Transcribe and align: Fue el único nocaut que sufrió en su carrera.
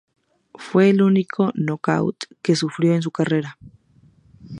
Fue 0.55 0.89
el 0.89 1.03
único 1.03 1.51
nocaut 1.53 2.23
que 2.41 2.55
sufrió 2.55 2.95
en 2.95 3.03
su 3.03 3.11
carrera. 3.11 3.59